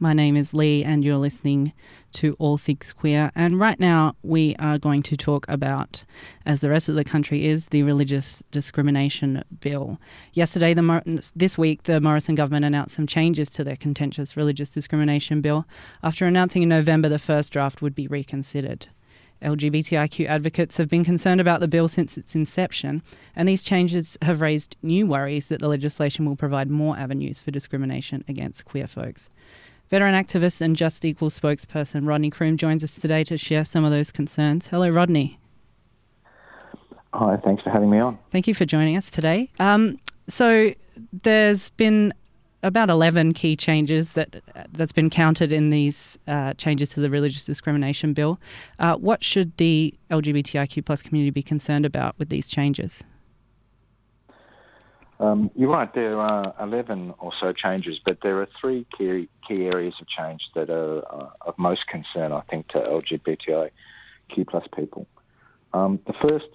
My 0.00 0.12
name 0.12 0.36
is 0.36 0.52
Lee, 0.52 0.82
and 0.82 1.04
you're 1.04 1.18
listening 1.18 1.72
to 2.14 2.34
All 2.40 2.58
Things 2.58 2.92
Queer. 2.92 3.30
And 3.36 3.60
right 3.60 3.78
now, 3.78 4.16
we 4.22 4.56
are 4.58 4.76
going 4.76 5.04
to 5.04 5.16
talk 5.16 5.46
about, 5.48 6.04
as 6.44 6.60
the 6.60 6.68
rest 6.68 6.88
of 6.88 6.96
the 6.96 7.04
country 7.04 7.46
is, 7.46 7.66
the 7.66 7.84
Religious 7.84 8.42
Discrimination 8.50 9.44
Bill. 9.60 10.00
Yesterday, 10.32 10.74
the 10.74 11.32
this 11.36 11.56
week, 11.56 11.84
the 11.84 12.00
Morrison 12.00 12.34
government 12.34 12.64
announced 12.64 12.96
some 12.96 13.06
changes 13.06 13.50
to 13.50 13.62
their 13.62 13.76
contentious 13.76 14.36
Religious 14.36 14.68
Discrimination 14.68 15.40
Bill 15.40 15.64
after 16.02 16.26
announcing 16.26 16.64
in 16.64 16.68
November 16.70 17.08
the 17.08 17.18
first 17.18 17.52
draft 17.52 17.80
would 17.80 17.94
be 17.94 18.08
reconsidered. 18.08 18.88
LGBTIQ 19.42 20.26
advocates 20.26 20.78
have 20.78 20.88
been 20.88 21.04
concerned 21.04 21.40
about 21.40 21.60
the 21.60 21.68
bill 21.68 21.86
since 21.86 22.16
its 22.16 22.34
inception, 22.34 23.02
and 23.36 23.46
these 23.46 23.62
changes 23.62 24.16
have 24.22 24.40
raised 24.40 24.76
new 24.82 25.06
worries 25.06 25.48
that 25.48 25.60
the 25.60 25.68
legislation 25.68 26.24
will 26.24 26.36
provide 26.36 26.70
more 26.70 26.96
avenues 26.96 27.38
for 27.38 27.50
discrimination 27.50 28.24
against 28.26 28.64
queer 28.64 28.86
folks. 28.86 29.28
Veteran 29.94 30.16
activist 30.16 30.60
and 30.60 30.74
Just 30.74 31.04
Equal 31.04 31.30
spokesperson 31.30 32.04
Rodney 32.04 32.28
Croome 32.28 32.56
joins 32.56 32.82
us 32.82 32.96
today 32.96 33.22
to 33.22 33.38
share 33.38 33.64
some 33.64 33.84
of 33.84 33.92
those 33.92 34.10
concerns. 34.10 34.66
Hello, 34.66 34.88
Rodney. 34.88 35.38
Hi, 37.12 37.36
thanks 37.44 37.62
for 37.62 37.70
having 37.70 37.90
me 37.90 38.00
on. 38.00 38.18
Thank 38.32 38.48
you 38.48 38.54
for 38.54 38.64
joining 38.64 38.96
us 38.96 39.08
today. 39.08 39.52
Um, 39.60 40.00
so, 40.26 40.74
there's 41.22 41.70
been 41.70 42.12
about 42.64 42.90
11 42.90 43.34
key 43.34 43.54
changes 43.54 44.14
that 44.14 44.42
that's 44.72 44.90
been 44.90 45.10
counted 45.10 45.52
in 45.52 45.70
these 45.70 46.18
uh, 46.26 46.54
changes 46.54 46.88
to 46.88 47.00
the 47.00 47.08
religious 47.08 47.44
discrimination 47.44 48.14
bill. 48.14 48.40
Uh, 48.80 48.96
what 48.96 49.22
should 49.22 49.56
the 49.58 49.94
LGBTIQ 50.10 50.84
plus 50.84 51.02
community 51.02 51.30
be 51.30 51.40
concerned 51.40 51.86
about 51.86 52.18
with 52.18 52.30
these 52.30 52.50
changes? 52.50 53.04
Um, 55.20 55.50
you're 55.54 55.70
right. 55.70 55.92
There 55.94 56.18
are 56.18 56.54
11 56.60 57.14
or 57.18 57.32
so 57.40 57.52
changes, 57.52 57.98
but 58.04 58.18
there 58.22 58.40
are 58.40 58.48
three 58.60 58.86
key 58.96 59.28
key 59.46 59.66
areas 59.66 59.94
of 60.00 60.08
change 60.08 60.40
that 60.54 60.70
are 60.70 60.98
uh, 61.12 61.28
of 61.42 61.56
most 61.56 61.86
concern, 61.86 62.32
I 62.32 62.40
think, 62.42 62.68
to 62.68 62.78
LGBTIQ 62.78 64.48
plus 64.48 64.64
people. 64.74 65.06
Um, 65.72 66.00
the 66.06 66.14
first 66.20 66.46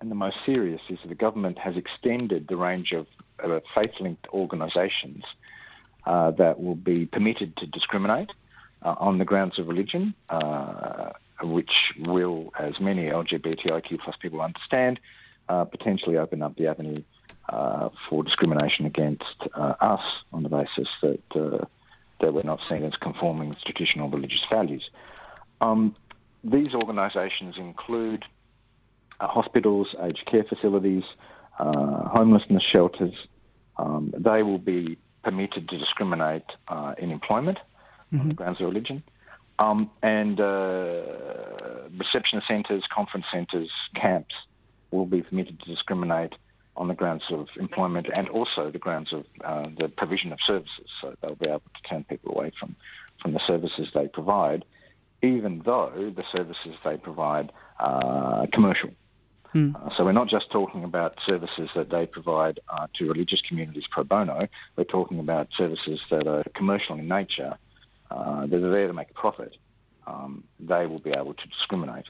and 0.00 0.10
the 0.10 0.14
most 0.14 0.36
serious 0.44 0.80
is 0.88 0.98
that 1.02 1.08
the 1.08 1.14
government 1.14 1.58
has 1.58 1.74
extended 1.76 2.46
the 2.48 2.56
range 2.56 2.92
of 2.92 3.06
uh, 3.42 3.60
faith-linked 3.74 4.26
organisations 4.28 5.24
uh, 6.06 6.30
that 6.32 6.60
will 6.60 6.74
be 6.74 7.06
permitted 7.06 7.56
to 7.56 7.66
discriminate 7.66 8.30
uh, 8.82 8.94
on 8.98 9.18
the 9.18 9.24
grounds 9.24 9.58
of 9.58 9.68
religion, 9.68 10.14
uh, 10.28 11.10
which 11.42 11.70
will, 11.98 12.52
as 12.58 12.74
many 12.80 13.06
LGBTIQ 13.06 14.00
plus 14.04 14.16
people 14.20 14.40
understand, 14.40 15.00
uh, 15.48 15.64
potentially 15.64 16.16
open 16.16 16.42
up 16.42 16.56
the 16.56 16.66
avenue 16.66 17.02
uh, 17.48 17.88
for 18.08 18.22
discrimination 18.24 18.86
against 18.86 19.24
us 19.54 20.02
on 20.32 20.42
the 20.42 20.48
basis 20.48 20.88
that 21.02 21.68
that 22.20 22.32
we're 22.32 22.42
not 22.42 22.60
seen 22.68 22.82
as 22.84 22.94
conforming 22.96 23.50
with 23.50 23.60
traditional 23.60 24.08
religious 24.08 24.42
values. 24.50 24.88
Um, 25.60 25.94
these 26.42 26.74
organisations 26.74 27.56
include 27.58 28.24
uh, 29.20 29.28
hospitals, 29.28 29.94
aged 30.02 30.26
care 30.26 30.44
facilities, 30.44 31.04
uh, 31.58 32.08
homelessness 32.08 32.62
shelters. 32.62 33.14
Um, 33.78 34.12
they 34.16 34.42
will 34.42 34.58
be 34.58 34.98
permitted 35.22 35.68
to 35.68 35.78
discriminate 35.78 36.44
uh, 36.68 36.94
in 36.98 37.10
employment 37.10 37.58
mm-hmm. 38.12 38.20
on 38.20 38.28
the 38.28 38.34
grounds 38.34 38.60
of 38.60 38.66
religion. 38.66 39.02
Um, 39.58 39.90
and 40.02 40.38
uh, 40.38 41.02
reception 41.98 42.42
centres, 42.46 42.84
conference 42.94 43.26
centres, 43.32 43.70
camps 43.94 44.34
will 44.90 45.06
be 45.06 45.22
permitted 45.22 45.58
to 45.60 45.66
discriminate 45.66 46.34
on 46.76 46.88
the 46.88 46.94
grounds 46.94 47.24
of 47.30 47.48
employment 47.58 48.06
and 48.14 48.28
also 48.28 48.70
the 48.70 48.78
grounds 48.78 49.12
of 49.12 49.24
uh, 49.44 49.68
the 49.78 49.88
provision 49.88 50.32
of 50.32 50.38
services. 50.46 50.88
So 51.00 51.14
they'll 51.20 51.34
be 51.34 51.46
able 51.46 51.62
to 51.74 51.88
turn 51.88 52.04
people 52.04 52.32
away 52.32 52.52
from, 52.58 52.76
from 53.20 53.32
the 53.32 53.40
services 53.46 53.88
they 53.94 54.08
provide, 54.08 54.64
even 55.22 55.62
though 55.64 56.12
the 56.14 56.24
services 56.32 56.74
they 56.84 56.96
provide 56.96 57.52
are 57.78 58.46
commercial. 58.52 58.90
Mm. 59.54 59.74
Uh, 59.74 59.90
so 59.96 60.04
we're 60.04 60.12
not 60.12 60.28
just 60.28 60.50
talking 60.50 60.84
about 60.84 61.14
services 61.26 61.70
that 61.74 61.90
they 61.90 62.04
provide 62.06 62.60
uh, 62.68 62.86
to 62.96 63.08
religious 63.08 63.40
communities 63.48 63.84
pro 63.90 64.04
bono. 64.04 64.48
We're 64.76 64.84
talking 64.84 65.18
about 65.18 65.48
services 65.56 66.00
that 66.10 66.26
are 66.26 66.44
commercial 66.54 66.96
in 66.96 67.08
nature, 67.08 67.56
uh, 68.10 68.46
that 68.46 68.62
are 68.62 68.70
there 68.70 68.86
to 68.86 68.92
make 68.92 69.10
a 69.10 69.14
profit. 69.14 69.56
Um, 70.06 70.44
they 70.60 70.86
will 70.86 70.98
be 70.98 71.10
able 71.10 71.34
to 71.34 71.48
discriminate. 71.48 72.04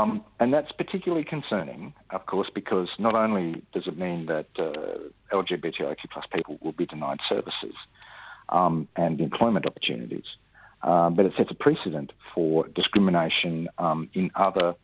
Um, 0.00 0.24
and 0.38 0.52
that's 0.52 0.72
particularly 0.72 1.24
concerning, 1.24 1.92
of 2.10 2.26
course, 2.26 2.48
because 2.54 2.88
not 2.98 3.14
only 3.14 3.62
does 3.72 3.86
it 3.86 3.98
mean 3.98 4.26
that 4.26 4.46
uh, 4.58 4.98
LGBTIQ 5.32 5.96
plus 6.12 6.24
people 6.32 6.58
will 6.62 6.72
be 6.72 6.86
denied 6.86 7.18
services 7.28 7.74
um, 8.48 8.88
and 8.96 9.20
employment 9.20 9.66
opportunities, 9.66 10.24
uh, 10.82 11.10
but 11.10 11.26
it 11.26 11.32
sets 11.36 11.50
a 11.50 11.54
precedent 11.54 12.12
for 12.34 12.66
discrimination 12.68 13.68
um, 13.78 14.08
in 14.14 14.30
other 14.34 14.74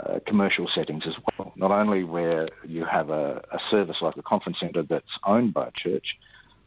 uh, 0.00 0.18
commercial 0.26 0.68
settings 0.74 1.04
as 1.06 1.14
well. 1.38 1.52
Not 1.56 1.70
only 1.70 2.04
where 2.04 2.48
you 2.66 2.84
have 2.84 3.10
a, 3.10 3.42
a, 3.52 3.58
service 3.70 3.96
like 4.00 4.16
a 4.16 4.22
conference 4.22 4.58
centre 4.60 4.82
that's 4.82 5.04
owned 5.26 5.52
by 5.54 5.68
a 5.68 5.72
church, 5.72 6.16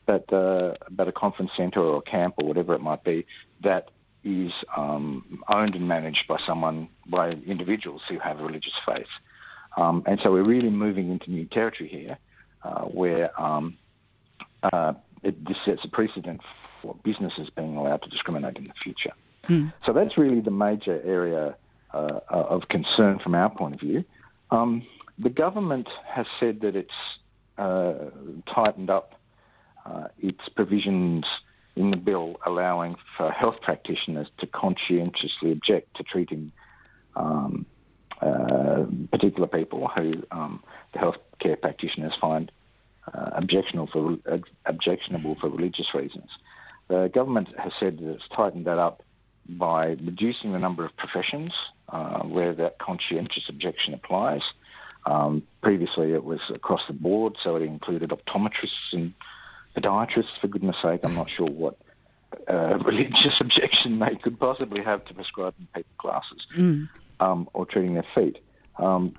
but 0.06 0.32
uh, 0.34 0.74
but 0.92 1.08
a 1.08 1.12
conference 1.12 1.52
centre 1.58 1.80
or 1.80 1.98
a 1.98 2.02
camp 2.02 2.36
or 2.38 2.48
whatever 2.48 2.76
it 2.76 2.82
might 2.82 3.04
be 3.04 3.26
that 3.64 3.90
is 4.24 4.52
um, 4.78 5.44
owned 5.50 5.76
and 5.76 5.88
managed 5.88 6.26
by 6.28 6.38
someone 6.48 6.88
by 7.08 7.32
individuals 7.32 8.02
who 8.10 8.20
have 8.20 8.40
a 8.40 8.44
religious 8.44 8.74
faith. 8.86 9.08
Um, 9.76 10.04
and 10.06 10.20
so 10.24 10.32
we're 10.32 10.44
really 10.44 10.70
moving 10.70 11.12
into 11.12 11.32
new 11.32 11.46
territory 11.46 11.90
here, 11.90 12.18
uh, 12.64 12.82
where 12.84 13.40
um, 13.42 13.78
uh, 14.62 14.94
it, 15.24 15.44
this 15.46 15.58
sets 15.66 15.82
a 15.84 15.88
precedent 15.88 16.42
for 16.82 16.96
businesses 17.04 17.50
being 17.56 17.76
allowed 17.76 18.02
to 18.04 18.10
discriminate 18.10 18.58
in 18.58 18.66
the 18.66 18.74
future. 18.84 19.14
Mm. 19.50 19.74
So 19.86 19.94
that's 19.94 20.18
really 20.18 20.42
the 20.42 20.52
major 20.52 21.02
area 21.04 21.56
uh, 21.94 22.20
of 22.30 22.64
concern 22.70 23.20
from 23.20 23.36
our 23.36 23.50
point 23.50 23.74
of 23.76 23.80
view. 23.80 24.04
Um, 24.52 24.86
the 25.20 25.30
government 25.30 25.88
has 26.08 26.26
said 26.40 26.62
that 26.62 26.76
it's 26.76 26.90
uh, 27.58 27.94
tightened 28.54 28.90
up 28.90 29.20
uh, 29.86 30.08
its 30.20 30.40
provisions 30.56 31.26
in 31.76 31.92
the 31.92 31.98
bill 31.98 32.36
allowing 32.46 32.96
for 33.18 33.32
health 33.32 33.56
practitioners 33.62 34.28
to 34.40 34.48
conscientiously 34.48 35.52
object 35.52 35.96
to 35.98 36.04
treating 36.04 36.52
um, 37.16 37.66
uh, 38.22 38.86
particular 39.12 39.48
people 39.48 39.90
who 39.96 40.24
um, 40.32 40.64
the 40.94 41.00
healthcare 41.00 41.60
practitioners 41.60 42.14
find 42.22 42.52
uh, 43.14 43.32
objectionable 43.34 43.90
for 43.92 44.18
uh, 44.32 44.38
objectionable 44.66 45.36
for 45.42 45.50
religious 45.50 45.88
reasons. 45.94 46.30
The 46.88 47.10
government 47.14 47.50
has 47.58 47.72
said 47.80 47.98
that 47.98 48.10
it's 48.14 48.24
tightened 48.36 48.66
that 48.66 48.78
up 48.78 49.04
by 49.50 49.88
reducing 49.88 50.54
the 50.54 50.60
number 50.60 50.86
of 50.86 50.96
professions 50.96 51.52
uh, 51.90 52.20
where 52.20 52.54
that 52.54 52.80
conscientious 52.80 53.44
objection 53.50 53.94
applies. 53.94 54.42
Um, 55.06 55.44
previously, 55.62 56.14
it 56.14 56.24
was 56.24 56.40
across 56.54 56.82
the 56.88 56.94
board, 56.94 57.36
so 57.44 57.58
it 57.58 57.62
included 57.62 58.12
optometrists 58.12 58.94
and 58.94 59.14
podiatrists. 59.76 60.40
For 60.42 60.48
goodness 60.48 60.76
sake, 60.82 61.02
I'm 61.04 61.16
not 61.16 61.30
sure 61.30 61.48
what 61.48 61.78
uh, 62.50 62.78
religious 62.86 63.40
objection 63.40 64.00
they 64.00 64.16
could 64.22 64.40
possibly 64.40 64.84
have 64.84 65.06
to 65.06 65.14
prescribing 65.14 65.68
people 65.74 65.92
glasses 65.98 66.46
mm. 66.58 66.90
um, 67.20 67.50
or 67.54 67.66
treating 67.66 67.94
their 67.94 68.06
feet. 68.16 68.38
Um, 68.78 69.16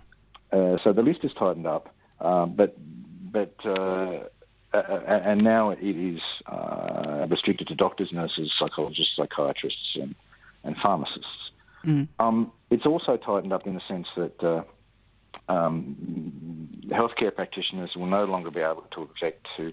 uh, 0.52 0.76
so 0.82 0.92
the 0.92 1.02
list 1.02 1.20
is 1.24 1.32
tightened 1.38 1.66
up, 1.66 1.94
uh, 2.20 2.46
but 2.46 2.76
but 3.32 3.54
uh, 3.64 4.24
and 4.72 5.42
now 5.44 5.70
it 5.70 5.78
is 5.82 6.20
uh, 6.46 7.26
restricted 7.28 7.68
to 7.68 7.74
doctors, 7.74 8.10
nurses, 8.12 8.52
psychologists, 8.58 9.14
psychiatrists, 9.16 9.96
and, 9.96 10.14
and 10.64 10.76
pharmacists. 10.82 11.50
Mm. 11.84 12.08
Um, 12.18 12.52
it's 12.70 12.86
also 12.86 13.16
tightened 13.16 13.52
up 13.52 13.66
in 13.66 13.74
the 13.74 13.80
sense 13.86 14.06
that 14.16 14.42
uh, 14.42 14.62
um, 15.52 16.68
healthcare 16.88 17.34
practitioners 17.34 17.90
will 17.94 18.06
no 18.06 18.24
longer 18.24 18.50
be 18.50 18.60
able 18.60 18.84
to 18.92 19.02
object 19.02 19.46
to, 19.56 19.72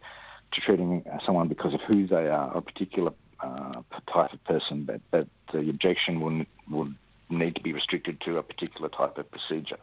to 0.53 0.61
treating 0.61 1.03
someone 1.25 1.47
because 1.47 1.73
of 1.73 1.81
who 1.81 2.07
they 2.07 2.27
are, 2.27 2.55
a 2.55 2.61
particular 2.61 3.11
uh, 3.41 3.81
type 4.13 4.33
of 4.33 4.43
person, 4.45 4.83
but, 4.83 5.01
but 5.11 5.27
the 5.51 5.69
objection 5.69 6.21
will, 6.21 6.45
will 6.69 6.91
need 7.29 7.55
to 7.55 7.61
be 7.61 7.73
restricted 7.73 8.21
to 8.21 8.37
a 8.37 8.43
particular 8.43 8.89
type 8.89 9.17
of 9.17 9.29
procedure. 9.31 9.77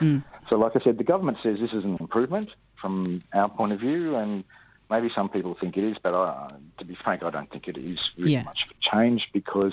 Mm. 0.00 0.24
So, 0.48 0.56
like 0.56 0.72
I 0.74 0.80
said, 0.82 0.98
the 0.98 1.04
government 1.04 1.38
says 1.42 1.58
this 1.60 1.72
is 1.72 1.84
an 1.84 1.96
improvement 2.00 2.50
from 2.80 3.22
our 3.32 3.48
point 3.48 3.72
of 3.72 3.80
view, 3.80 4.16
and 4.16 4.44
maybe 4.90 5.08
some 5.14 5.28
people 5.28 5.56
think 5.60 5.76
it 5.76 5.84
is, 5.84 5.96
but 6.02 6.14
I, 6.14 6.52
to 6.78 6.84
be 6.84 6.96
frank, 7.02 7.22
I 7.22 7.30
don't 7.30 7.50
think 7.50 7.68
it 7.68 7.76
is 7.76 7.98
really 8.16 8.32
yeah. 8.32 8.42
much 8.42 8.60
of 8.64 8.76
a 8.76 8.96
change 8.96 9.28
because 9.32 9.72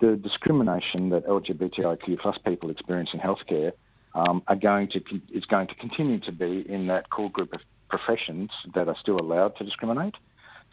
the 0.00 0.16
discrimination 0.16 1.10
that 1.10 1.26
LGBTIQ 1.26 2.20
plus 2.20 2.38
people 2.46 2.70
experience 2.70 3.10
in 3.12 3.20
healthcare 3.20 3.72
um, 4.14 4.42
are 4.48 4.56
going 4.56 4.88
to 4.88 5.00
is 5.32 5.44
going 5.44 5.68
to 5.68 5.74
continue 5.74 6.18
to 6.20 6.32
be 6.32 6.64
in 6.68 6.86
that 6.88 7.10
core 7.10 7.30
group 7.30 7.52
of 7.52 7.60
professions 7.90 8.50
that 8.74 8.88
are 8.88 8.96
still 9.00 9.18
allowed 9.20 9.56
to 9.56 9.64
discriminate: 9.64 10.14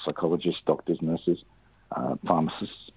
psychologists, 0.05 0.61
doctors, 0.65 0.99
nurses, 1.01 1.39
uh, 1.95 2.15
pharmacists, 2.25 2.91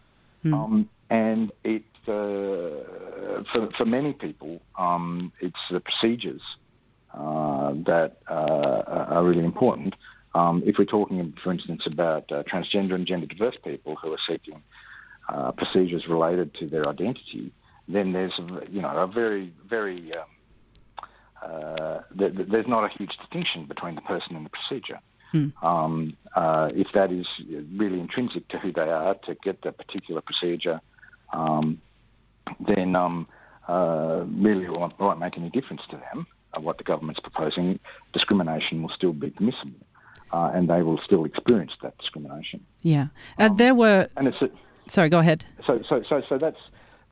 mm. 0.45 0.53
um, 0.55 0.89
and 1.09 1.53
it 1.65 1.85
uh, 2.07 3.43
for 3.53 3.69
for 3.77 3.85
many 3.85 4.13
people 4.13 4.61
um, 4.79 5.33
it's 5.41 5.61
the 5.71 5.81
procedures 5.81 6.43
uh, 7.15 7.73
that 7.87 8.19
uh, 8.31 9.15
are 9.17 9.25
really 9.25 9.45
important. 9.45 9.95
Um, 10.33 10.63
if 10.65 10.77
we're 10.79 10.85
talking, 10.85 11.35
for 11.43 11.53
instance, 11.53 11.83
about 11.87 12.31
uh, 12.31 12.45
transgender 12.45 12.95
and 12.95 13.07
gender 13.07 13.27
diverse 13.27 13.57
people 13.65 13.97
who 13.97 14.13
are 14.13 14.19
seeking 14.29 14.63
uh, 15.29 15.51
procedures 15.53 16.07
related 16.09 16.55
to 16.55 16.69
their 16.69 16.89
identity, 16.89 17.53
then 17.89 18.13
there's 18.13 18.33
you 18.71 18.81
know 18.81 18.91
a 18.97 19.07
very 19.07 19.53
very 19.69 20.13
um, 20.15 20.27
uh, 21.43 22.01
th- 22.19 22.33
there's 22.51 22.67
not 22.67 22.85
a 22.85 22.89
huge 22.89 23.17
distinction 23.19 23.67
between 23.67 23.95
the 23.95 24.01
person 24.03 24.37
and 24.37 24.47
the 24.47 24.51
procedure. 24.51 25.01
Mm. 25.33 25.53
Um, 25.63 26.17
uh, 26.35 26.71
if 26.75 26.89
that 26.95 27.13
is 27.13 27.27
really 27.77 28.01
intrinsic 28.01 28.49
to 28.49 28.59
who 28.59 28.73
they 28.73 28.83
are 28.83 29.15
to 29.27 29.37
get 29.43 29.63
that 29.63 29.79
particular 29.79 30.21
procedure, 30.21 30.81
um, 31.33 31.81
then 32.67 32.97
um, 32.97 33.29
uh, 33.69 34.25
really 34.27 34.65
it 34.65 34.73
won't, 34.73 34.99
won't, 34.99 35.21
make 35.21 35.39
any 35.39 35.51
difference 35.51 35.83
to 35.91 35.97
them 35.97 36.27
uh, 36.53 36.61
what 36.61 36.79
the 36.79 36.85
government's 36.85 37.21
proposing. 37.21 37.79
Discrimination 38.13 38.83
will 38.83 38.91
still 38.91 39.13
be 39.13 39.31
permissible, 39.31 39.87
uh, 40.33 40.51
and 40.53 40.69
they 40.69 40.83
will 40.83 41.01
still 41.05 41.25
experience 41.25 41.73
that 41.83 41.97
discrimination. 41.99 42.65
Yeah, 42.83 43.09
uh, 43.39 43.51
there 43.51 43.75
were. 43.75 44.09
And 44.17 44.27
it's 44.27 44.43
a, 44.43 44.51
sorry, 44.89 45.11
go 45.11 45.21
ahead. 45.21 45.45
So, 45.65 45.81
so, 45.89 46.03
so, 46.09 46.23
so 46.29 46.39
that's 46.39 46.59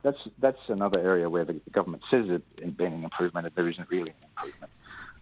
that's 0.03 0.17
that's 0.39 0.59
another 0.67 0.99
area 0.99 1.29
where 1.29 1.45
the 1.45 1.59
government 1.71 2.03
says 2.09 2.25
it's 2.29 2.77
been 2.77 2.93
an 2.93 3.03
improvement, 3.03 3.45
and 3.47 3.55
there 3.55 3.69
isn't 3.69 3.89
really 3.89 4.11
an 4.11 4.27
improvement. 4.29 4.71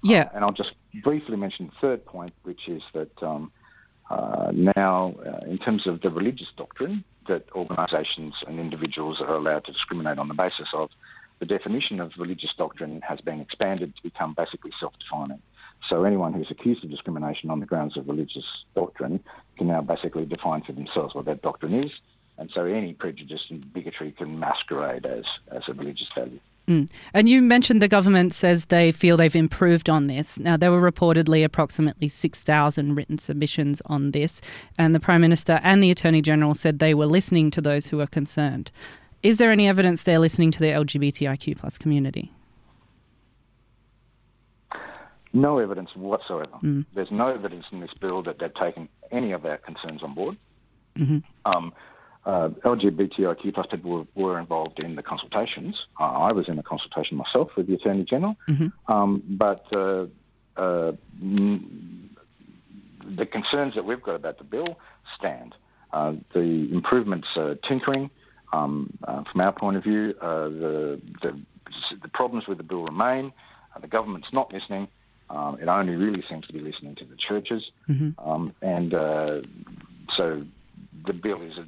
Yeah. 0.04 0.24
Uh, 0.24 0.30
and 0.36 0.44
I'll 0.44 0.52
just 0.52 0.74
briefly 1.04 1.38
mention 1.38 1.68
the 1.68 1.74
third 1.82 2.06
point, 2.06 2.34
which 2.44 2.68
is 2.68 2.82
that 2.94 3.12
um, 3.24 3.52
uh, 4.10 4.52
now, 4.54 5.16
uh, 5.26 5.50
in 5.50 5.58
terms 5.58 5.88
of 5.88 6.02
the 6.02 6.10
religious 6.10 6.48
doctrine, 6.56 7.04
that 7.28 7.44
organisations 7.54 8.36
and 8.48 8.60
individuals 8.60 9.20
are 9.20 9.36
allowed 9.36 9.66
to 9.66 9.72
discriminate 9.72 10.18
on 10.18 10.28
the 10.28 10.34
basis 10.34 10.68
of 10.74 10.90
the 11.40 11.46
definition 11.46 12.00
of 12.00 12.12
religious 12.18 12.52
doctrine 12.58 13.02
has 13.02 13.20
been 13.22 13.40
expanded 13.40 13.96
to 13.96 14.04
become 14.04 14.34
basically 14.34 14.72
self-defining. 14.80 15.40
So 15.88 16.04
anyone 16.04 16.34
who's 16.34 16.50
accused 16.50 16.84
of 16.84 16.90
discrimination 16.90 17.52
on 17.52 17.60
the 17.60 17.66
grounds 17.66 17.98
of 17.98 18.08
religious 18.08 18.46
doctrine 18.76 19.24
can 19.58 19.68
now 19.68 19.82
basically 19.82 20.26
define 20.26 20.64
for 20.64 20.72
themselves 20.72 21.14
what 21.14 21.26
that 21.26 21.44
doctrine 21.44 21.74
is, 21.84 21.92
and 22.38 22.50
so 22.54 22.66
any 22.66 22.94
prejudice 22.94 23.42
and 23.50 23.74
bigotry 23.74 24.12
can 24.12 24.40
masquerade 24.40 25.06
as, 25.06 25.24
as 25.52 25.64
a 25.68 25.74
religious 25.74 26.08
value. 26.16 26.40
Mm. 26.68 26.92
And 27.14 27.30
you 27.30 27.42
mentioned 27.42 27.82
the 27.82 27.88
government 27.88 28.34
says 28.34 28.66
they 28.66 28.92
feel 28.92 29.16
they've 29.16 29.36
improved 29.36 29.90
on 29.90 30.08
this. 30.08 30.38
Now, 30.38 30.58
there 30.58 30.72
were 30.72 30.92
reportedly 30.92 31.44
approximately 31.46 32.10
6,000 32.10 32.94
written 32.94 33.18
submissions 33.18 33.82
on 33.86 34.12
this, 34.12 34.42
and 34.78 34.94
the 34.94 35.00
Prime 35.00 35.22
Minister 35.22 35.62
and 35.64 35.82
the 35.82 35.92
Attorney 35.92 36.22
General 36.22 36.54
said 36.54 36.80
they 36.80 36.94
were 36.94 37.06
listening 37.06 37.52
to 37.52 37.62
those 37.62 37.88
who 37.88 38.02
are 38.02 38.08
concerned. 38.08 38.72
Is 39.24 39.38
there 39.38 39.52
any 39.52 39.68
evidence 39.68 40.04
they're 40.04 40.20
listening 40.20 40.52
to 40.52 40.60
the 40.60 40.68
LGBTIQ 40.68 41.58
plus 41.58 41.78
community? 41.78 42.34
No 45.34 45.60
evidence 45.60 45.90
whatsoever. 45.96 46.52
Mm. 46.64 46.86
There's 46.94 47.12
no 47.12 47.30
evidence 47.30 47.66
in 47.72 47.80
this 47.80 47.92
bill 48.00 48.24
that 48.24 48.40
they've 48.40 48.54
taken 48.54 48.90
any 49.12 49.32
of 49.32 49.46
our 49.46 49.58
concerns 49.58 50.04
on 50.04 50.14
board. 50.14 50.38
Mm-hmm. 50.98 51.20
Um, 51.46 51.74
uh, 52.28 52.50
LGBTIQ 52.66 53.54
plus 53.54 53.68
people 53.72 53.92
were, 53.92 54.06
were, 54.22 54.40
involved 54.40 54.80
in 54.80 54.96
the 54.96 55.02
consultations. 55.02 55.76
Uh, 55.98 56.04
I 56.04 56.34
was 56.34 56.50
in 56.50 56.58
the 56.58 56.64
consultation 56.64 57.16
myself 57.16 57.52
with 57.56 57.68
the 57.68 57.76
Attorney 57.76 58.04
General, 58.04 58.36
mm-hmm. 58.50 58.92
um, 58.92 59.24
but 59.30 59.66
uh, 59.74 60.08
uh 60.58 60.92
the 63.16 63.26
concerns 63.26 63.74
that 63.76 63.86
we've 63.86 64.02
got 64.04 64.16
about 64.16 64.38
the 64.38 64.44
bill 64.44 64.78
stand. 65.18 65.56
Uh, 65.94 66.14
the 66.34 66.68
improvements 66.74 67.30
are 67.38 67.56
tinkering. 67.68 68.10
Um, 68.52 68.98
uh, 69.08 69.24
from 69.32 69.42
our 69.42 69.54
point 69.54 69.78
of 69.78 69.84
view, 69.84 70.14
the, 70.20 71.02
the, 71.22 71.32
the 72.02 72.08
problems 72.10 72.46
with 72.48 72.58
the 72.58 72.64
bill 72.66 72.84
remain. 72.84 73.32
the 73.80 73.88
government's 73.88 74.28
not 74.34 74.54
listening. 74.54 74.90
Um, 75.30 75.58
it 75.62 75.70
only 75.70 75.96
really 75.96 76.24
seems 76.30 76.46
to 76.48 76.54
be 76.54 76.60
listening 76.60 76.96
to 76.96 77.06
the 77.06 77.16
churches, 77.16 77.64
mm-hmm. 77.90 78.10
um, 78.30 78.54
and 78.62 78.92
so 80.18 80.44
the 81.06 81.14
bill 81.14 81.42
is 81.42 81.58
a 81.58 81.66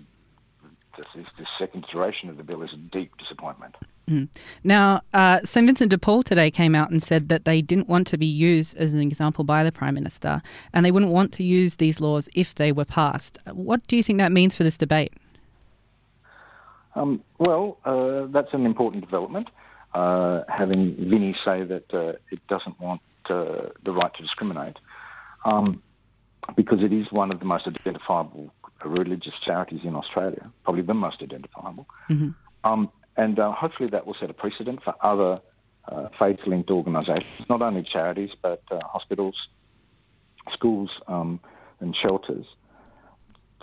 this, 1.15 1.25
this 1.37 1.47
second 1.57 1.85
iteration 1.89 2.29
of 2.29 2.37
the 2.37 2.43
bill 2.43 2.61
is 2.63 2.73
a 2.73 2.77
deep 2.77 3.11
disappointment. 3.17 3.75
Mm. 4.09 4.27
Now, 4.63 5.01
uh, 5.13 5.39
St 5.43 5.65
Vincent 5.65 5.91
de 5.91 5.97
Paul 5.97 6.23
today 6.23 6.49
came 6.49 6.73
out 6.73 6.89
and 6.89 7.01
said 7.01 7.29
that 7.29 7.45
they 7.45 7.61
didn't 7.61 7.87
want 7.87 8.07
to 8.07 8.17
be 8.17 8.25
used 8.25 8.75
as 8.77 8.93
an 8.93 9.01
example 9.01 9.43
by 9.43 9.63
the 9.63 9.71
Prime 9.71 9.93
Minister, 9.93 10.41
and 10.73 10.85
they 10.85 10.91
wouldn't 10.91 11.11
want 11.11 11.31
to 11.33 11.43
use 11.43 11.75
these 11.75 12.01
laws 12.01 12.27
if 12.33 12.55
they 12.55 12.71
were 12.71 12.85
passed. 12.85 13.37
What 13.51 13.85
do 13.87 13.95
you 13.95 14.03
think 14.03 14.17
that 14.19 14.31
means 14.31 14.55
for 14.55 14.63
this 14.63 14.77
debate? 14.77 15.13
Um, 16.95 17.23
well, 17.37 17.77
uh, 17.85 18.25
that's 18.31 18.53
an 18.53 18.65
important 18.65 19.03
development. 19.05 19.47
Uh, 19.93 20.43
having 20.47 20.95
Vinnie 20.97 21.35
say 21.45 21.63
that 21.63 21.93
uh, 21.93 22.13
it 22.31 22.45
doesn't 22.47 22.79
want 22.79 23.01
uh, 23.29 23.69
the 23.83 23.91
right 23.91 24.13
to 24.15 24.21
discriminate, 24.23 24.77
um, 25.45 25.81
because 26.55 26.79
it 26.81 26.91
is 26.91 27.05
one 27.11 27.31
of 27.31 27.39
the 27.39 27.45
most 27.45 27.67
identifiable 27.67 28.51
religious 28.89 29.33
charities 29.45 29.81
in 29.83 29.95
Australia, 29.95 30.51
probably 30.63 30.81
the 30.81 30.93
most 30.93 31.21
identifiable. 31.21 31.87
Mm-hmm. 32.09 32.29
Um, 32.69 32.91
and 33.15 33.39
uh, 33.39 33.51
hopefully 33.51 33.89
that 33.89 34.05
will 34.05 34.15
set 34.19 34.29
a 34.29 34.33
precedent 34.33 34.83
for 34.83 34.93
other 35.01 35.41
uh, 35.87 36.07
faith 36.17 36.39
linked 36.45 36.69
organisations, 36.69 37.45
not 37.49 37.61
only 37.61 37.83
charities, 37.83 38.31
but 38.41 38.61
uh, 38.71 38.79
hospitals, 38.83 39.35
schools, 40.53 40.89
um, 41.07 41.39
and 41.79 41.95
shelters, 41.95 42.45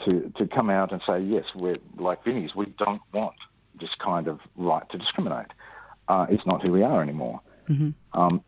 to, 0.04 0.32
to 0.36 0.46
come 0.46 0.70
out 0.70 0.92
and 0.92 1.00
say, 1.06 1.20
yes, 1.20 1.44
we're 1.54 1.78
like 1.98 2.24
Vinnie's, 2.24 2.54
we 2.54 2.66
don't 2.78 3.02
want 3.12 3.36
this 3.80 3.90
kind 3.98 4.28
of 4.28 4.40
right 4.56 4.88
to 4.90 4.98
discriminate. 4.98 5.52
Uh, 6.08 6.26
it's 6.28 6.46
not 6.46 6.62
who 6.62 6.72
we 6.72 6.82
are 6.82 7.02
anymore. 7.02 7.40
Mm-hmm. 7.68 7.90
Um, 8.18 8.42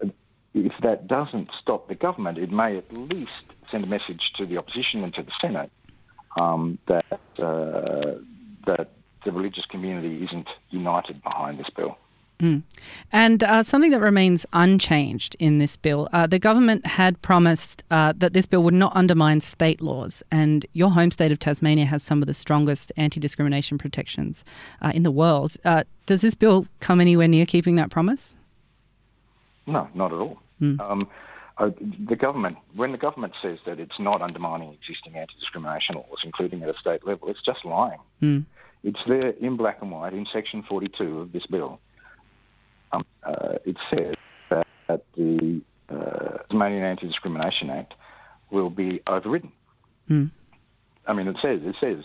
if 0.55 0.73
that 0.83 1.07
doesn't 1.07 1.51
stop 1.61 1.89
the 1.89 1.95
government, 1.95 2.39
it 2.39 2.51
may 2.51 2.77
at 2.77 2.93
least 2.93 3.31
send 3.71 3.85
a 3.85 3.87
message 3.87 4.33
to 4.37 4.47
the 4.47 4.57
opposition 4.57 5.05
and 5.05 5.13
to 5.15 5.23
the 5.23 5.33
Senate 5.41 5.71
um, 6.39 6.79
that 6.87 7.21
uh, 7.39 8.15
that 8.67 8.91
the 9.25 9.33
religious 9.33 9.65
community 9.67 10.25
isn't 10.25 10.49
united 10.71 11.23
behind 11.23 11.59
this 11.59 11.69
bill. 11.77 11.97
Mm. 12.41 12.63
And 13.11 13.43
uh, 13.43 13.65
something 13.65 13.91
that 13.91 14.01
remains 14.01 14.47
unchanged 14.53 15.35
in 15.41 15.59
this 15.59 15.77
bill, 15.77 16.09
uh, 16.13 16.27
the 16.29 16.39
government 16.39 16.87
had 16.87 17.21
promised 17.21 17.83
uh, 17.91 18.13
that 18.17 18.33
this 18.33 18.47
bill 18.47 18.63
would 18.63 18.75
not 18.75 18.95
undermine 18.95 19.41
state 19.41 19.81
laws, 19.81 20.23
and 20.31 20.65
your 20.73 20.91
home 20.91 21.11
state 21.11 21.33
of 21.33 21.41
Tasmania 21.41 21.87
has 21.87 22.03
some 22.03 22.23
of 22.23 22.27
the 22.27 22.35
strongest 22.35 22.93
anti 22.97 23.19
discrimination 23.19 23.77
protections 23.77 24.45
uh, 24.81 24.93
in 24.95 25.03
the 25.03 25.11
world. 25.11 25.57
Uh, 25.65 25.83
does 26.07 26.21
this 26.21 26.37
bill 26.37 26.67
come 26.81 27.01
anywhere 27.01 27.29
near 27.29 27.45
keeping 27.45 27.75
that 27.77 27.91
promise? 27.91 28.35
No, 29.67 29.89
not 29.95 30.13
at 30.13 30.19
all. 30.19 30.39
Mm. 30.63 30.81
Um, 30.81 31.09
the 31.59 32.17
government, 32.17 32.57
when 32.75 32.93
the 32.93 32.99
government 32.99 33.35
says 33.43 33.59
that 33.67 33.81
it's 33.81 33.99
not 33.99 34.23
undermining 34.23 34.77
existing 34.81 35.17
anti-discrimination 35.17 35.97
laws, 35.97 36.19
including 36.25 36.63
at 36.63 36.69
a 36.69 36.79
state 36.81 37.05
level, 37.07 37.29
it's 37.29 37.43
just 37.45 37.65
lying. 37.65 37.99
Mm. 38.23 38.47
It's 38.85 39.01
there 39.09 39.31
in 39.31 39.57
black 39.57 39.79
and 39.83 39.91
white 39.91 40.13
in 40.13 40.27
Section 40.33 40.63
42 40.69 41.21
of 41.21 41.33
this 41.33 41.47
bill. 41.47 41.81
Um, 42.93 43.05
uh, 43.25 43.55
it 43.65 43.77
says 43.91 44.15
that, 44.51 44.67
that 44.87 45.05
the 45.17 45.61
uh, 45.89 46.39
Tasmanian 46.49 46.85
Anti-Discrimination 46.85 47.71
Act 47.71 47.95
will 48.51 48.71
be 48.71 49.03
overridden. 49.07 49.53
Mm. 50.09 50.31
I 51.07 51.13
mean, 51.13 51.27
it 51.27 51.37
says 51.43 51.61
it 51.65 51.75
says 51.81 52.05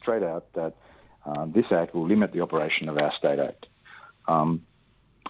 straight 0.00 0.22
out 0.22 0.52
that 0.54 0.74
uh, 1.26 1.46
this 1.46 1.66
act 1.72 1.94
will 1.94 2.06
limit 2.06 2.32
the 2.32 2.40
operation 2.40 2.88
of 2.88 2.96
our 2.98 3.12
state 3.18 3.38
act. 3.38 3.66
Um, 4.28 4.62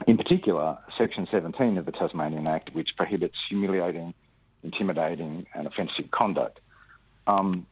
in 0.07 0.17
particular, 0.17 0.79
Section 0.99 1.27
17 1.31 1.79
of 1.79 1.87
the 1.87 1.93
Tasmanian 1.93 2.47
Act, 2.47 2.75
which 2.75 2.91
prohibits 2.97 3.37
humiliating, 3.49 4.15
intimidating, 4.63 5.47
and 5.55 5.67
offensive 5.67 6.11
conduct, 6.11 6.61
um, 7.27 7.67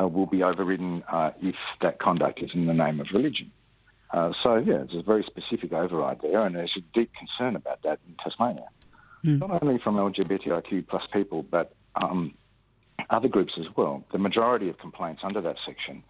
uh, 0.00 0.06
will 0.08 0.26
be 0.26 0.42
overridden 0.42 1.02
uh, 1.10 1.30
if 1.40 1.54
that 1.80 1.98
conduct 1.98 2.40
is 2.40 2.50
in 2.52 2.66
the 2.66 2.74
name 2.74 3.00
of 3.00 3.06
religion. 3.12 3.50
Uh, 4.12 4.32
so, 4.42 4.56
yeah, 4.56 4.78
there's 4.78 4.94
a 4.94 5.02
very 5.02 5.22
specific 5.22 5.72
override 5.72 6.20
there, 6.20 6.44
and 6.44 6.56
there's 6.56 6.72
a 6.76 6.80
deep 6.98 7.12
concern 7.14 7.54
about 7.54 7.80
that 7.82 8.00
in 8.08 8.14
Tasmania. 8.22 8.66
Mm. 9.24 9.38
Not 9.38 9.62
only 9.62 9.78
from 9.78 9.96
LGBTIQ 9.96 10.88
plus 10.88 11.04
people, 11.12 11.44
but 11.44 11.72
um, 11.94 12.34
other 13.08 13.28
groups 13.28 13.54
as 13.58 13.66
well. 13.76 14.04
The 14.12 14.18
majority 14.18 14.68
of 14.68 14.78
complaints 14.78 15.22
under 15.24 15.40
that 15.42 15.56
section 15.64 16.02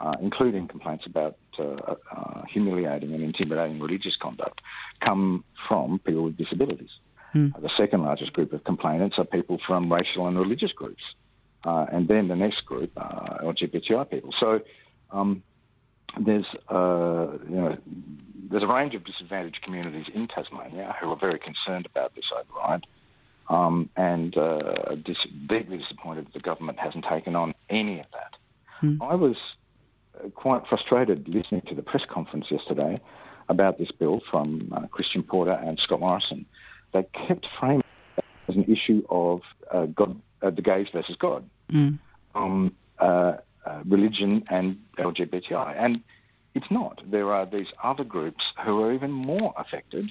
uh, 0.00 0.14
including 0.22 0.68
complaints 0.68 1.04
about 1.06 1.36
uh, 1.58 1.94
uh, 2.14 2.42
humiliating 2.52 3.12
and 3.14 3.22
intimidating 3.22 3.80
religious 3.80 4.16
conduct, 4.20 4.60
come 5.04 5.44
from 5.66 5.98
people 6.00 6.24
with 6.24 6.36
disabilities. 6.36 6.90
Mm. 7.34 7.52
the 7.60 7.70
second 7.76 8.02
largest 8.04 8.32
group 8.32 8.54
of 8.54 8.64
complainants 8.64 9.16
are 9.18 9.24
people 9.24 9.58
from 9.66 9.92
racial 9.92 10.26
and 10.26 10.38
religious 10.38 10.72
groups. 10.72 11.02
Uh, 11.64 11.84
and 11.92 12.08
then 12.08 12.28
the 12.28 12.36
next 12.36 12.64
group 12.64 12.90
are 12.96 13.40
LGBTI 13.42 14.10
people. 14.10 14.32
So 14.40 14.60
um, 15.10 15.42
there's, 16.24 16.46
uh, 16.70 17.26
you 17.48 17.56
know, 17.56 17.76
there's 18.50 18.62
a 18.62 18.66
range 18.66 18.94
of 18.94 19.04
disadvantaged 19.04 19.60
communities 19.62 20.06
in 20.14 20.28
Tasmania 20.28 20.96
who 21.00 21.10
are 21.10 21.18
very 21.18 21.38
concerned 21.38 21.86
about 21.86 22.14
this 22.14 22.24
override. 22.32 22.86
Um, 23.50 23.88
and 23.96 24.36
uh, 24.36 24.94
dis- 25.04 25.16
deeply 25.48 25.78
disappointed 25.78 26.26
that 26.26 26.34
the 26.34 26.40
government 26.40 26.78
hasn't 26.78 27.04
taken 27.10 27.34
on 27.34 27.54
any 27.70 27.98
of 27.98 28.06
that. 28.12 28.86
Mm. 28.86 28.98
I 29.00 29.14
was 29.14 29.36
quite 30.34 30.66
frustrated 30.68 31.28
listening 31.28 31.62
to 31.68 31.74
the 31.74 31.82
press 31.82 32.02
conference 32.08 32.46
yesterday 32.50 33.00
about 33.48 33.78
this 33.78 33.90
bill 33.90 34.20
from 34.30 34.72
uh, 34.74 34.86
Christian 34.88 35.22
Porter 35.22 35.52
and 35.52 35.78
Scott 35.82 36.00
Morrison. 36.00 36.44
They 36.92 37.06
kept 37.26 37.46
framing 37.58 37.82
it 38.16 38.24
as 38.48 38.56
an 38.56 38.64
issue 38.64 39.02
of 39.10 39.40
uh, 39.72 39.86
God, 39.86 40.20
uh, 40.42 40.50
the 40.50 40.62
gays 40.62 40.86
versus 40.92 41.16
God, 41.18 41.48
Mm. 41.70 41.98
um, 42.34 42.74
uh, 42.98 43.34
uh, 43.66 43.82
religion 43.86 44.42
and 44.48 44.78
LGBTI. 44.98 45.76
And 45.78 46.00
it's 46.54 46.70
not. 46.70 47.02
There 47.10 47.32
are 47.34 47.44
these 47.44 47.66
other 47.84 48.04
groups 48.04 48.42
who 48.64 48.82
are 48.82 48.92
even 48.92 49.10
more 49.10 49.52
affected, 49.58 50.10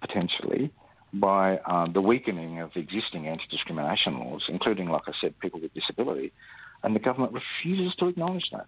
potentially, 0.00 0.70
by 1.12 1.56
uh, 1.58 1.86
the 1.92 2.00
weakening 2.00 2.60
of 2.60 2.70
existing 2.76 3.26
anti 3.26 3.44
discrimination 3.50 4.18
laws, 4.20 4.44
including, 4.48 4.88
like 4.88 5.02
I 5.08 5.12
said, 5.20 5.38
people 5.40 5.60
with 5.60 5.74
disability. 5.74 6.32
And 6.82 6.94
the 6.94 7.00
government 7.00 7.32
refuses 7.32 7.94
to 7.96 8.06
acknowledge 8.06 8.48
that. 8.52 8.66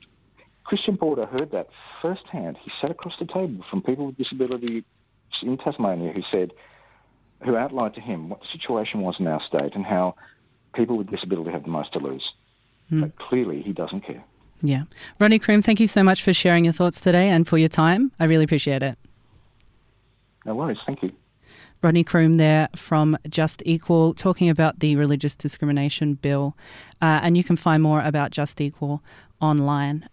Christian 0.69 0.99
Porter 0.99 1.25
heard 1.25 1.51
that 1.53 1.69
firsthand. 2.03 2.59
He 2.63 2.71
sat 2.79 2.91
across 2.91 3.15
the 3.19 3.25
table 3.25 3.65
from 3.71 3.81
people 3.81 4.05
with 4.05 4.19
disability 4.19 4.85
in 5.43 5.57
Tasmania 5.57 6.13
who 6.13 6.21
said, 6.31 6.53
who 7.43 7.57
outlined 7.57 7.95
to 7.95 8.03
him 8.03 8.29
what 8.29 8.41
the 8.41 8.47
situation 8.53 9.01
was 9.01 9.15
in 9.19 9.27
our 9.27 9.41
state 9.49 9.75
and 9.75 9.87
how 9.87 10.15
people 10.75 10.99
with 10.99 11.11
disability 11.11 11.51
have 11.51 11.63
the 11.63 11.71
most 11.71 11.95
to 11.95 11.99
lose. 11.99 12.23
But 12.91 13.17
clearly, 13.17 13.63
he 13.63 13.73
doesn't 13.73 14.03
care. 14.03 14.23
Yeah. 14.61 14.83
Ronnie 15.19 15.39
Croome, 15.39 15.63
thank 15.63 15.81
you 15.81 15.87
so 15.87 16.03
much 16.03 16.23
for 16.23 16.35
sharing 16.35 16.65
your 16.65 16.75
thoughts 16.75 17.01
today 17.01 17.31
and 17.31 17.49
for 17.49 17.57
your 17.57 17.71
time. 17.71 18.13
I 18.21 18.25
really 18.25 18.45
appreciate 18.45 18.83
it. 18.83 18.99
No 20.45 20.55
worries. 20.55 20.79
Thank 20.85 21.03
you. 21.03 21.13
Rodney 21.81 22.05
Croome 22.05 22.35
there 22.35 22.69
from 22.75 23.17
Just 23.29 23.63
Equal 23.65 24.13
talking 24.13 24.51
about 24.51 24.81
the 24.81 24.97
religious 24.97 25.35
discrimination 25.35 26.15
bill. 26.15 26.57
Uh, 27.01 27.21
and 27.23 27.37
you 27.37 27.45
can 27.45 27.57
find 27.57 27.83
more 27.83 28.03
about 28.03 28.33
Just 28.33 28.61
Equal 28.61 29.03
online 29.41 30.05